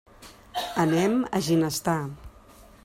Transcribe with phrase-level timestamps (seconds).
[0.83, 1.99] Anem a Ginestar.